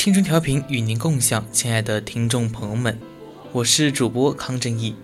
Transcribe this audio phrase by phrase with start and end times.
[0.00, 2.98] 青春调频与您共享，亲爱的听众朋友们，
[3.52, 4.94] 我是主播康正义，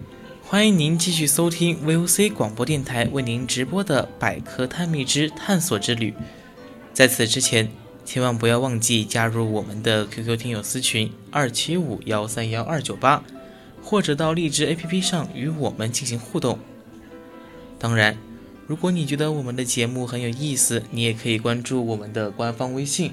[0.42, 6.12] 欢迎您继续收听 VOC 广播电台为您直播的《百科探秘之探索之旅》。
[6.94, 7.69] 在此之前，
[8.06, 13.22] 千万不要忘记加入我们的 QQ 听友私群二七五幺三幺二九八，
[13.83, 16.58] 或者到荔枝 APP 上与我们进行互动。
[17.78, 18.17] 当然，
[18.67, 23.12] 如果你觉得我们的节目很有意思，你也可以关注我们的官方微信。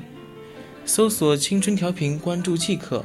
[0.86, 3.04] 搜索“青春调频”，关注即可，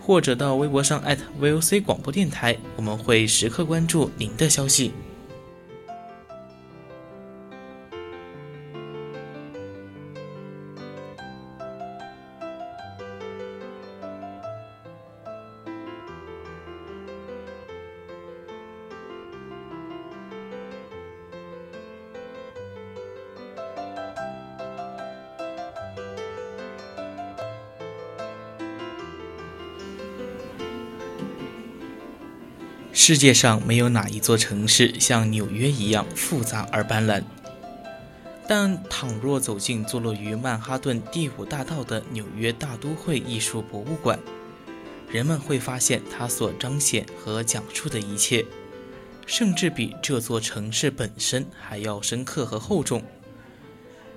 [0.00, 1.02] 或者到微博上
[1.40, 4.92] @VOC 广播电台，我们会时刻关注您的消息。
[33.06, 37.22] 世界上没有哪一座城市像纽约一样复杂而斑斓，
[38.48, 44.18] 但倘若走进坐落于曼哈顿第五大道的纽约大都会艺术博物馆，
[45.10, 48.42] 人们会发现它所彰显和讲述的一切，
[49.26, 53.02] 甚至比这座城市本身还要深刻和厚重。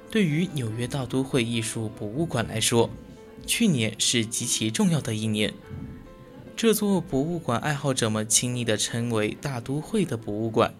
[0.10, 2.90] 对于纽约大都会艺术博物馆来说，
[3.46, 5.54] 去年是极其重要的一年。
[6.58, 10.74] 这座博物馆，爱好者们亲昵地称为“大都会”的博物馆，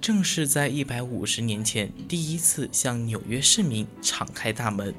[0.00, 4.94] 正是在一百五十年前第一次向纽约市民敞开大门。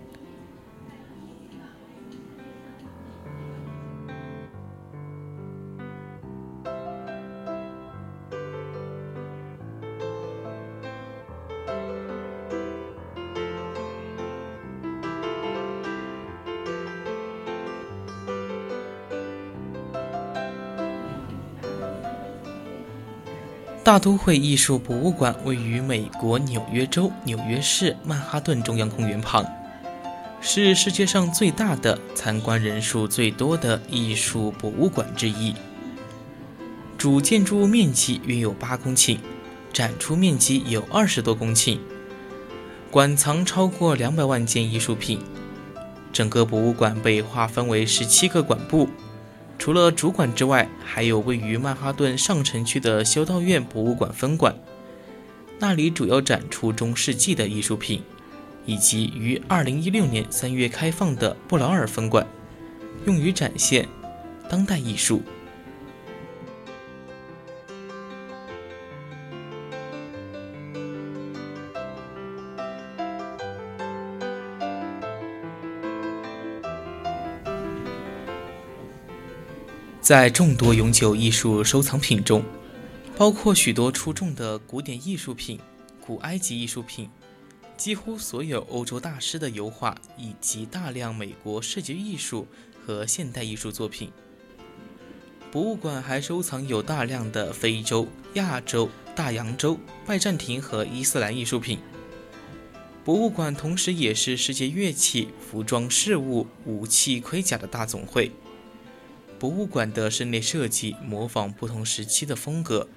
[23.91, 29.45] 大都会艺术博物馆位于美国纽约州纽约市曼哈顿中央公园旁，
[30.39, 35.53] 是世界上最大的、参观人数最多的艺术博物馆之一。
[36.97, 39.17] 主建筑物面积约有八公顷，
[39.73, 41.77] 展出面积有二十多公顷，
[42.89, 45.19] 馆藏超过两百万件艺术品。
[46.13, 48.87] 整个博物馆被划分为十七个馆部。
[49.61, 54.55] 除了主馆之外，还有位于曼哈顿上城区的修道院博物馆分馆，
[55.59, 58.01] 那里主要展出中世纪的艺术品，
[58.65, 62.25] 以及于2016年3月开放的布劳尔分馆，
[63.05, 63.87] 用于展现
[64.49, 65.21] 当代艺术。
[80.01, 82.43] 在众多永久艺术收藏品中，
[83.15, 85.59] 包括许多出众的古典艺术品、
[86.03, 87.07] 古埃及艺术品，
[87.77, 92.47] 几乎所有欧洲大师的油画，以及大量美国视觉艺术
[92.83, 94.11] 和现代艺术作品。
[95.51, 101.77] 博物馆还收藏有大量的非洲、亚洲、大洋洲、拜占庭和伊斯兰艺术品。
[103.05, 108.31] 博物馆同时也是世界乐器、服装、饰物、武器、盔甲的大总会。
[109.41, 112.87] 博物馆的室内设计模仿不同时期的风格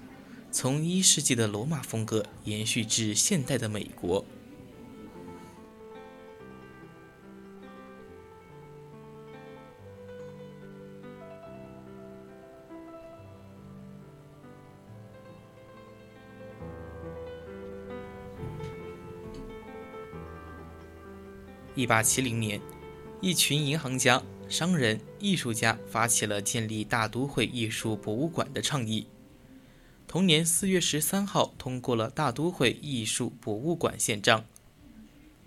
[0.52, 4.22] 从一世纪的罗马风格延续至现代的美国。
[21.74, 22.60] 一八七零年
[23.22, 24.22] 一群银行家
[24.54, 29.08] 商人、艺术家发起了建立大都会艺术博物馆的倡议。
[30.06, 34.44] 同年四月十三号，通过了大都会艺术博物馆宪章。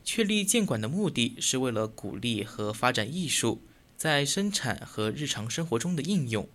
[0.04, 3.62] 确立建馆的目的是为了鼓励和发展艺术
[3.96, 6.46] 在生产和日常生活中的应用，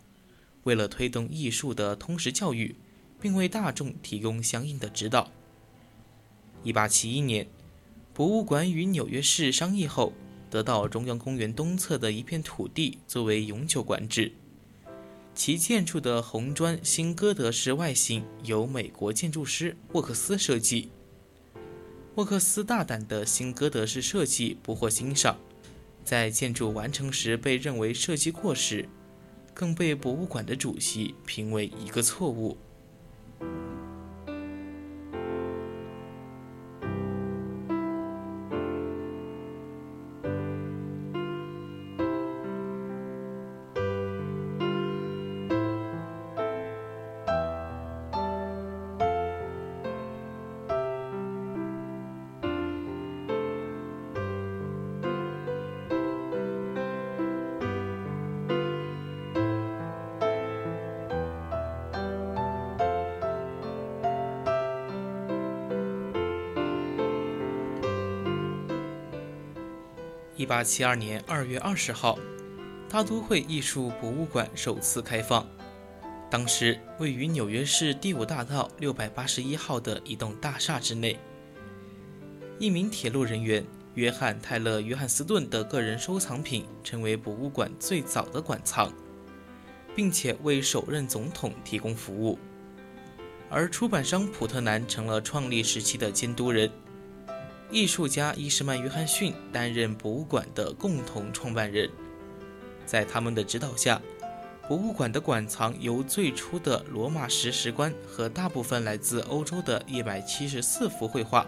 [0.64, 2.76] 为了推动艺术的通识教育，
[3.18, 5.32] 并为大众提供相应的指导。
[6.62, 7.48] 一八七一年，
[8.12, 10.12] 博物馆与纽约市商议后，
[10.52, 14.30] 得到中央公园东侧的一片土地作为永久管制。
[15.34, 20.90] 其建筑的红砖新哥德式外形由美国建筑师沃克斯设计。
[22.16, 25.38] 沃克斯大胆的新哥德式设计不获欣赏，
[26.04, 28.86] 在建筑完成时被认为设计过时，
[29.54, 32.58] 更被博物馆的主席评为一个错误。
[70.42, 72.18] 一八七二年二月二十号，
[72.90, 75.46] 大都会艺术博物馆首次开放。
[76.28, 81.16] 当时位于纽约市第五大道六百八十一号的一栋大厦之内。
[82.58, 88.92] 一名铁路人员约翰·泰勒·约翰斯顿的个人收藏品成为博物馆最早的馆藏，
[89.94, 92.36] 并且为首任总统提供服务。
[93.48, 96.68] 而出版商普特南成了创立时期的监督人。
[97.72, 101.90] 艺术家伊什曼·约翰逊担任博物馆的共同创办人，
[102.84, 103.98] 在他们的指导下，
[104.68, 111.46] 博物馆的馆藏由最初的罗马石石棺和大部分来自欧洲的一百七十四幅绘画，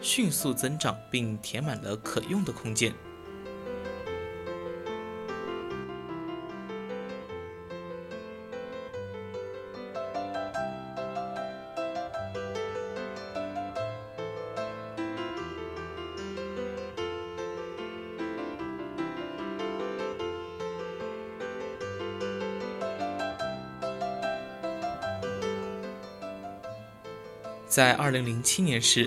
[0.00, 2.90] 迅速增长并填满了可用的空间。
[27.76, 29.06] 在二零零七年时，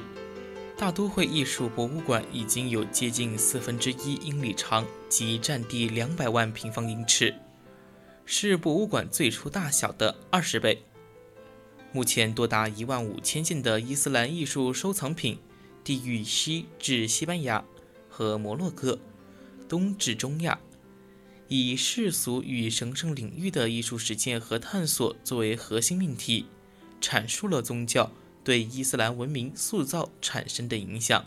[0.77, 7.33] 大都会艺术博物馆已经有接近四分之一英里长，及占地两百万平方英尺，
[8.27, 10.83] 是博物馆最初大小的二十倍。
[11.91, 15.39] 目前多达一万五千件的伊斯兰艺术收藏品，
[15.83, 17.65] 地域西至西班牙
[18.07, 18.99] 和摩洛哥，
[19.67, 20.59] 东至中亚，
[21.47, 26.45] 以世俗与神圣领域的艺术实践和探索作为核心命题，
[27.01, 28.11] 阐述了宗教。
[28.49, 31.23] 对伊斯兰文明塑造产生的影响。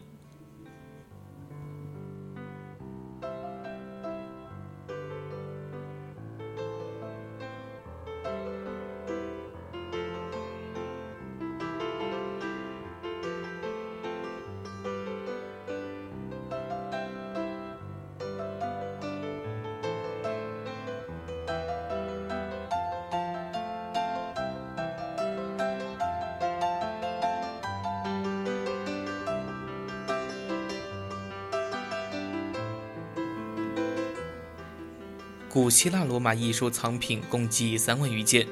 [35.53, 38.49] 古希腊罗马艺术藏品共计三万余件，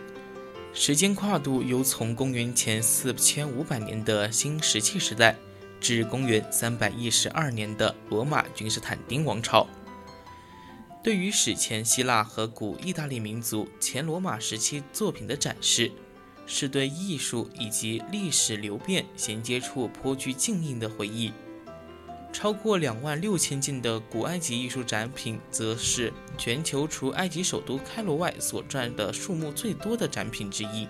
[0.75, 5.35] 时间跨度由从公元前四千五百年的新石器时代，
[5.81, 9.67] 至公元三百一十二年的罗马君士坦丁王朝。
[11.03, 15.91] 对于史前希腊和古意大利民族前罗马时期作品的展示，
[16.45, 21.33] 是对艺术以及历史流变衔接处颇具敬意的回忆。
[22.33, 30.87] 超过两万六千件的古埃及艺术展品，则是全球除埃及首都开罗外所占的数目最多的展品之一。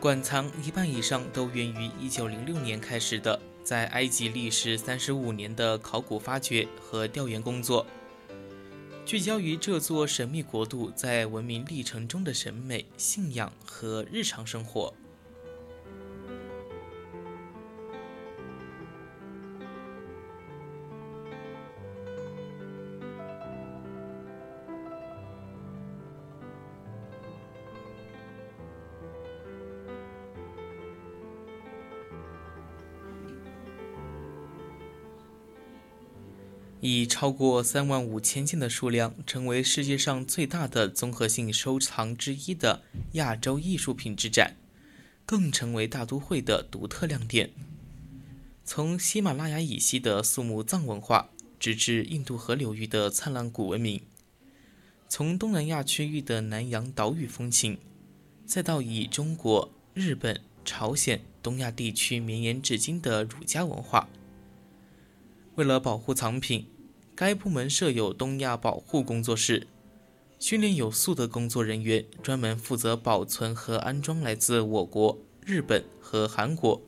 [0.00, 7.86] 馆藏一半以上都源于1906年开始的在埃及历时35年的考古发掘和调研工作。
[9.06, 14.92] 聚焦于这座神秘国度在文明历程中的审美、信仰和日常生活。
[36.80, 44.56] 以超过三万五千件的数量，成为世界上最大的综合性收藏之一的亚洲艺术品之展，
[45.24, 47.50] 更成为大都会的独特亮点。
[48.64, 54.00] 从喜马拉雅以西的肃穆藏文化，直至印度河流域的灿烂古文明；
[55.08, 57.78] 从东南亚区域的南洋岛屿风情，
[58.44, 64.08] 再到以中国、日本、朝鲜、东亚地区绵延至今的儒家文化。
[65.56, 66.66] 为了保护藏品。
[67.14, 69.66] 该部门设有东亚保护工作室，
[70.38, 76.82] 训练有素的工作人员，专门负责保存和安装来自我国、日本和韩国，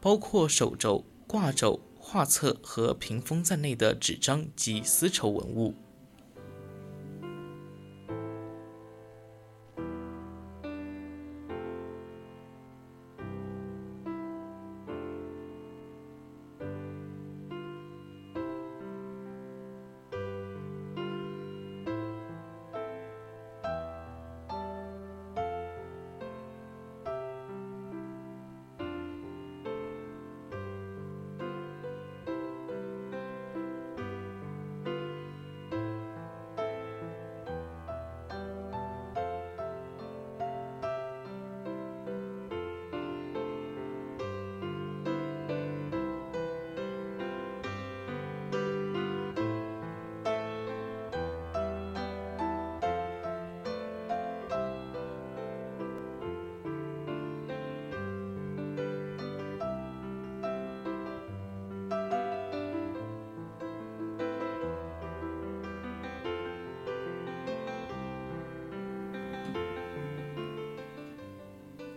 [0.00, 5.74] 包括手轴、挂轴、画册和屏风在内的纸张及丝绸文物。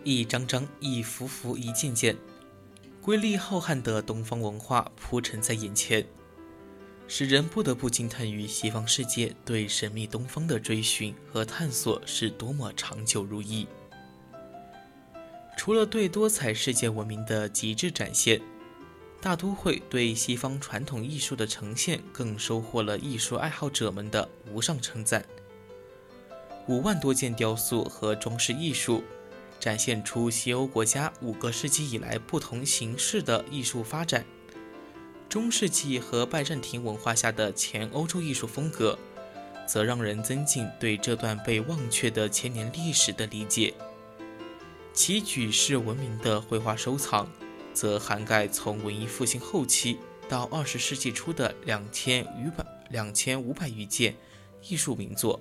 [0.04, 2.18] 一张张、一幅幅、一件件，
[3.02, 6.06] 瑰丽浩瀚的东方文化铺陈在眼前，
[7.08, 13.66] 使人不得不惊叹于西方世界对神秘东方的追寻和探索是多么长久如一。
[15.56, 18.42] 除了对多彩世界文明的极致展现，
[19.22, 25.24] 大都会对西方传统艺术的呈现更收获了艺术爱好者们的无上称赞。
[26.68, 29.02] 五万多件雕塑和装饰艺术。
[29.64, 34.26] 展现出西欧国家五个世纪以来不同形式的艺术发展，
[35.30, 39.00] 中世纪和拜占庭文化下的前欧洲艺术风格，
[39.66, 43.74] 则让人增进对这段被忘却的千年历史的理解。
[44.92, 47.32] 其举世闻名的绘画收藏，
[47.74, 54.14] 则涵盖从文艺复兴后期到二十世纪初的两千余百两千五百余件
[54.68, 55.40] 艺术名作。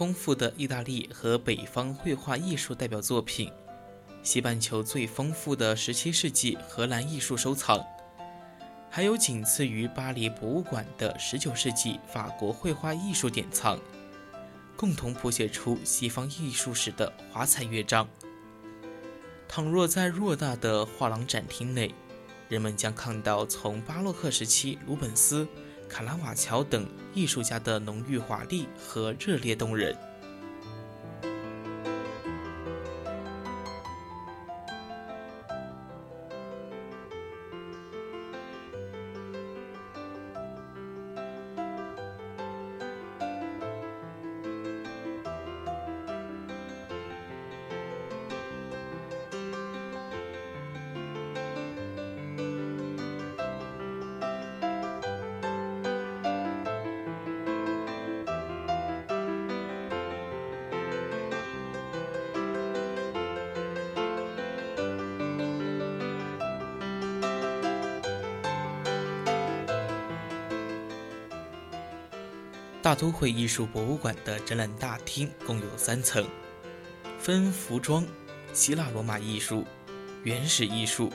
[0.00, 3.52] 丰富的意大利和北方绘画艺术代表作品，
[4.22, 7.84] 西半球最丰富的17世纪荷兰艺术收藏，
[8.88, 13.78] 还有仅次于巴黎博物馆的19世纪法国绘画艺术典藏，
[14.74, 18.08] 共同谱写出西方艺术史的华彩乐章。
[19.46, 21.94] 倘若在偌大的画廊展厅内，
[22.48, 25.46] 人们将看到从巴洛克时期鲁本斯。
[25.90, 29.94] 卡拉瓦乔等艺术家的浓郁华丽和热烈动人。
[72.90, 76.26] 大都会艺术博物馆的展览大厅共有三层，
[77.20, 78.04] 分服装、
[78.52, 79.64] 希腊罗马艺术、
[80.24, 81.08] 原始艺术、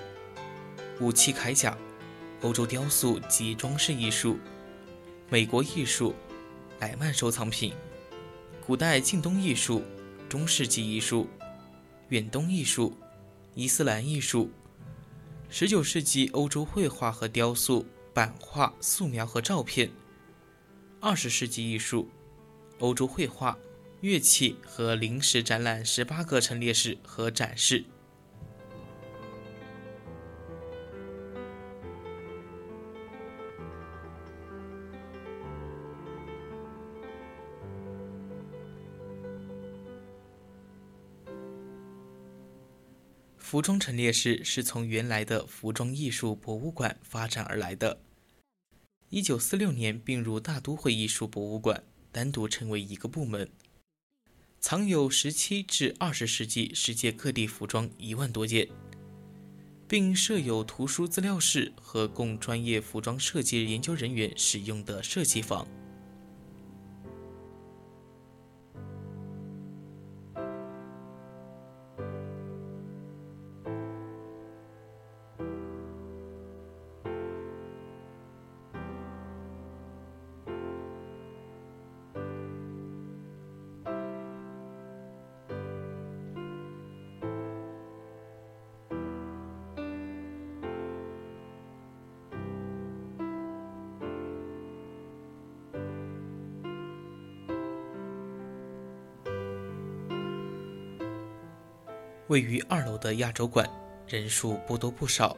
[1.02, 1.78] 武器铠甲、
[2.44, 4.40] 欧洲雕塑及装饰艺术、
[5.30, 6.16] 美国艺术、
[6.80, 7.74] 莱曼收藏品、
[8.66, 9.84] 古代近东艺术、
[10.30, 11.28] 中世纪艺术、
[12.08, 12.98] 远东艺术、
[13.54, 14.50] 伊斯兰艺术、
[15.52, 19.92] 19世纪欧洲绘画和雕塑、版画、素描和照片。
[21.08, 22.10] 二十世纪艺术、
[22.80, 23.56] 欧洲绘画、
[24.02, 27.86] 乐器和临时展览十八个陈列室和展示。
[43.38, 48.05] 服装陈列室是从原来的服装艺术博物馆发展而来的。
[49.16, 51.82] 一九四六年并入大都会艺术博物馆，
[52.12, 53.50] 单独成为一个部门，
[54.60, 58.68] 藏有十七至二十世纪世界各地服装一万多件，
[59.88, 65.66] 并设有图书资料室和供专业服装设计研究人员使用的设计房。
[102.36, 103.66] 位于二楼的亚洲馆
[104.06, 105.38] 人数不多不少，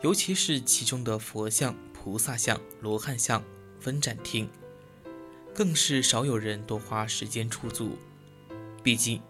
[0.00, 3.44] 尤其是其中的佛像、菩萨像、罗汉像
[3.78, 4.48] 分展厅，
[5.54, 7.98] 更是少有人多花时间驻足。
[8.82, 9.20] 毕竟，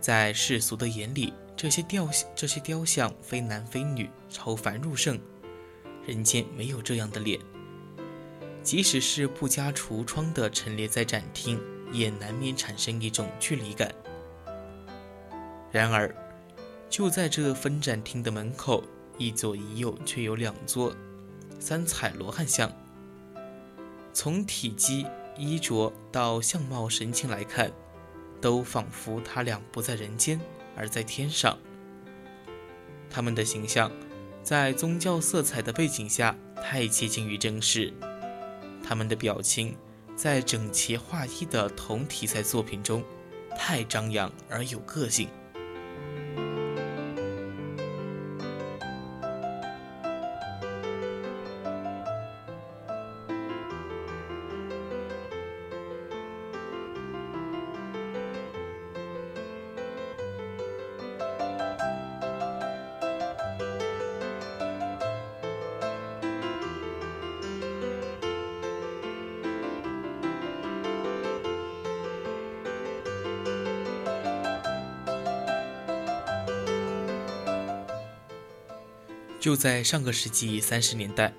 [0.00, 5.18] 在世俗的眼里，这些雕这些雕像非男非女，超凡入圣，
[6.06, 7.40] 人间没有这样的脸。
[8.62, 11.60] 即使是不加橱窗的陈列在展厅，
[11.92, 13.92] 也难免产生一种距离感。
[15.74, 16.14] 然而，
[16.88, 18.84] 就在这分展厅的门口，
[19.18, 20.94] 一左一右却有两座
[21.58, 22.70] 三彩罗汉像。
[24.12, 25.04] 从体积、
[25.36, 27.72] 衣着到相貌、神情来看，
[28.40, 30.40] 都仿佛他俩不在人间，
[30.76, 31.58] 而在天上。
[33.10, 33.90] 他们的形象
[34.44, 37.92] 在宗教色彩的背景下太接近于真实，
[38.80, 39.76] 他们的表情
[40.14, 43.02] 在整齐划一的同题材作品中
[43.58, 45.28] 太张扬而有个性。
[79.64, 81.32] 在上个世纪三十年代，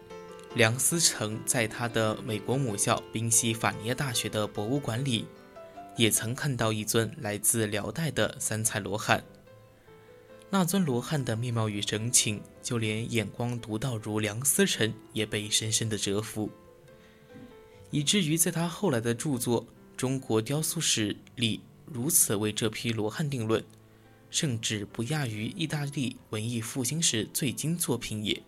[0.55, 5.27] 梁思成在他的美国母校宾夕法尼亚大学的博物馆里，
[5.95, 9.23] 也曾看到一尊来自辽代的三彩罗汉。
[10.49, 16.49] 那尊罗汉的面貌与神情，就连眼光独到如梁思成也被深深的折服，
[17.91, 19.61] 以至于在他后来的著作
[19.95, 23.63] 《中国雕塑史》里，如此为这批罗汉定论。
[24.35, 28.43] 甚至不亚于意大利文艺复兴时最精作品也。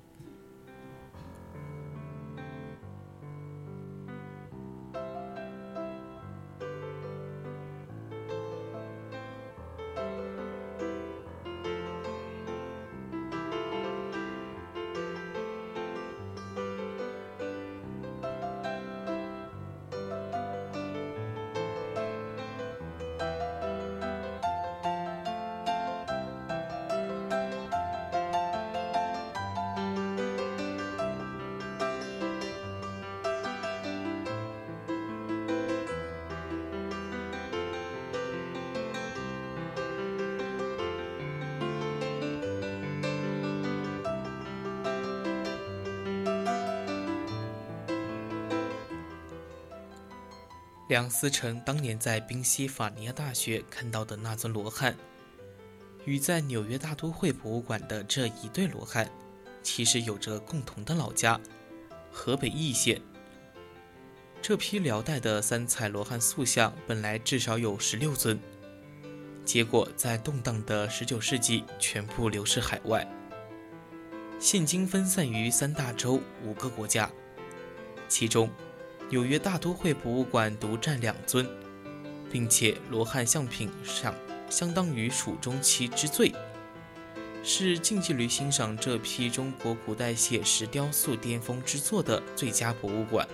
[50.97, 54.97] 梁思成当年在宾夕法尼亚大学看到的那尊罗汉，
[56.05, 59.07] 与在纽约大都会博物馆的这一对罗汉，
[59.61, 61.39] 其实有着共同的老家——
[62.11, 62.99] 河北易县。
[64.41, 68.39] 这批辽代的三彩罗汉塑像本来至少有十六尊，
[69.45, 73.07] 结果在动荡的十九世纪全部流失海外，
[74.39, 77.07] 现今分散于三大洲五个国家，
[78.07, 78.49] 其中
[79.09, 81.47] 纽约大都会博物馆独占两尊，
[82.29, 84.13] 并且罗汉像品上
[84.49, 86.33] 相当于蜀中期之最，
[87.41, 93.25] 是近距离欣赏这批中国古代写实雕塑巅峰之作的最佳博物馆。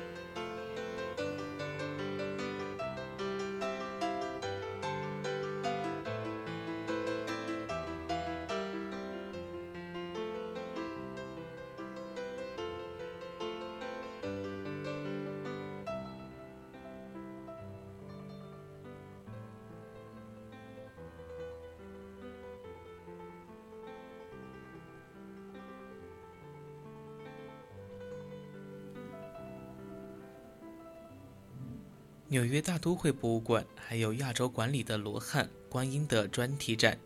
[32.64, 36.98] 大都会博物馆还有亚洲馆里的罗汉、观音的专题展，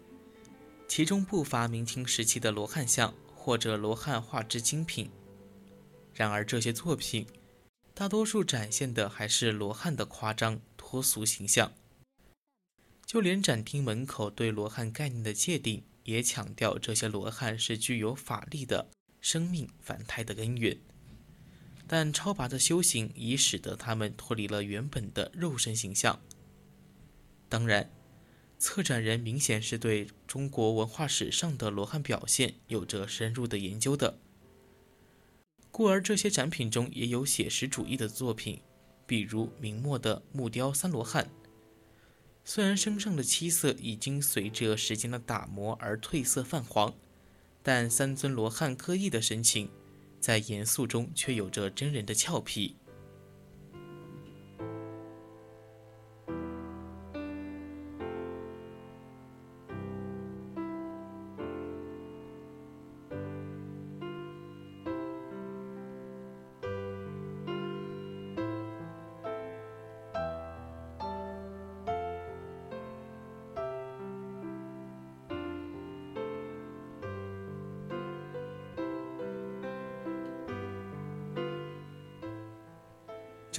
[0.87, 5.09] 其中不乏明清时期的罗汉像或者罗汉画之精品。
[6.13, 7.25] 然而，这些作品
[7.95, 11.73] 大多数展现的还是罗汉的夸张脱俗形象。
[13.03, 18.89] 就连展厅门口对罗汉概念的界定，也强调这些罗汉是具有法力的
[19.19, 20.77] 生命凡胎的根源。
[21.88, 26.19] 但超拔的修行已使得他们脱离了原本的肉身形象。
[27.47, 27.89] 当然，
[28.60, 34.19] 策展人明显是对中国文化史上的罗汉表现有着深入的研究的，
[35.71, 38.62] 故而这些展品中也有写实主义的作品，
[39.06, 41.30] 比如明末的木雕三罗汉。
[42.43, 46.93] 虽然身上的漆色已经随着时间的打磨而褪色泛黄，
[47.63, 49.69] 但三尊罗汉各异的神情。
[50.19, 52.75] 在严肃中，却有着真人的俏皮。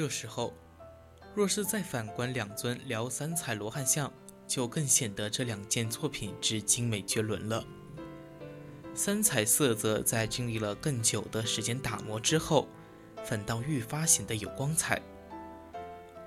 [0.09, 0.55] 时候，
[1.35, 4.13] 若是再反观两尊辽三彩罗汉像，
[4.47, 7.65] 就更显得这两件作品之精美绝伦了。
[8.95, 12.67] 三彩色泽在经历了更久的时间打磨之后，
[13.25, 15.01] 反倒愈发显得有光彩。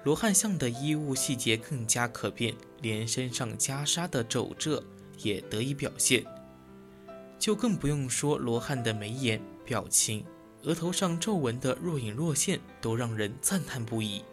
[0.03, 4.83] 罗汉像的衣物细节更加可辨，连身上袈裟的皱褶
[5.17, 6.25] 也得以表现。
[7.37, 10.25] 就更不用说罗汉的眉眼表情。
[10.63, 14.23] 额头上皱纹的若隐若现，都让人赞叹不已。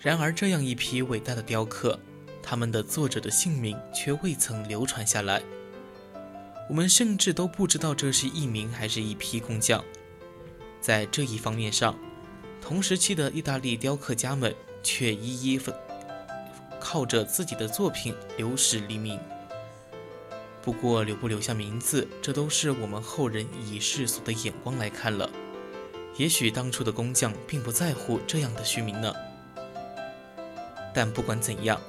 [0.00, 1.98] 然而，这样一批伟大的雕刻，
[2.42, 5.42] 他们的作者的姓名却未曾流传下来。
[6.68, 9.84] 我们甚至都不知道这是一名还是一批工匠。
[10.80, 11.98] 在这一方面上，
[12.60, 15.74] 同时期的意大利雕刻家们却一一分
[16.78, 19.18] 靠着自己的作品留史立名。
[20.62, 25.28] 不过留不留下名字，这都是我们后人以世俗的眼光来看了。
[26.16, 29.14] 也许当初的工匠并不在乎这样的虚名呢。
[30.94, 31.80] 但不管怎样，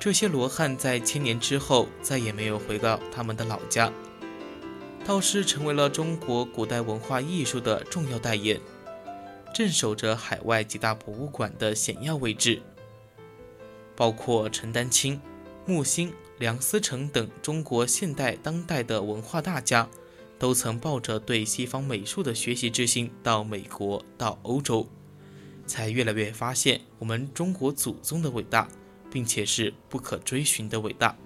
[0.00, 3.92] 这些罗汉在千年之后再也没有回到他们的老家。
[5.04, 8.60] 倒是成为了中国古代文化艺术的重要代言，
[9.52, 12.62] 镇守着海外几大博物馆的显要位置。
[13.96, 15.20] 包括陈丹青、
[15.66, 19.88] 木心、梁思成等中国现代当代的文化大家，
[20.38, 24.88] 都曾抱着对西方美术的学习之心到美国、到欧洲，
[25.66, 28.68] 才越来越发现我们中国祖宗的伟大，
[29.10, 31.16] 并且是不可追寻的伟大。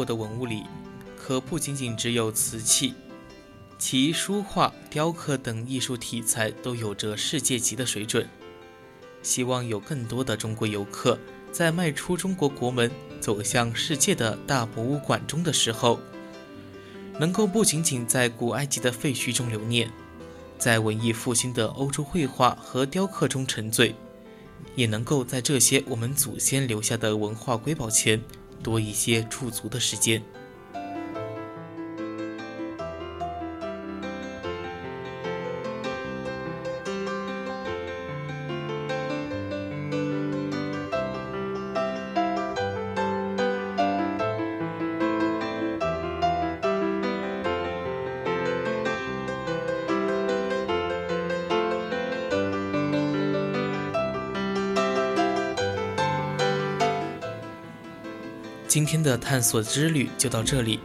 [0.00, 0.62] 国的文物里，
[1.14, 2.94] 可不仅仅只有瓷器，
[3.78, 8.26] 其书画、雕刻等艺术题材都有着世界级的水准。
[9.22, 11.18] 希望有更多的中国游客
[11.52, 16.00] 在迈出中国国门、走向世界的大博物馆中的时候，
[17.18, 19.90] 能够不仅仅在古埃及的废墟中留念，
[20.56, 23.94] 在文艺复兴的欧洲绘画和雕刻中沉醉，
[24.74, 28.18] 也能够在这些我们祖先留下的文化瑰宝前
[28.62, 30.22] 多一些驻足的时间。
[58.90, 60.80] 天的探索之旅就到这里，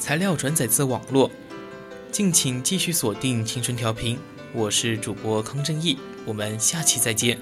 [0.00, 1.30] 材料转载自网络，
[2.10, 4.18] 敬请继续锁定青春调频，
[4.52, 7.38] 我是主播康正义，我们下期再见。